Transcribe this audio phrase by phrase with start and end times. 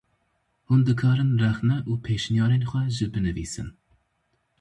[0.67, 3.69] Hûn dikarin rexne û pêşniyarên xwe jî binivîsin.